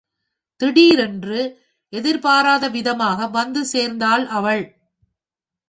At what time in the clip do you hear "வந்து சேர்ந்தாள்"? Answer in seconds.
3.27-4.25